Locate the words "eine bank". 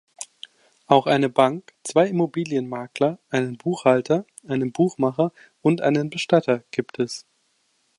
1.05-1.75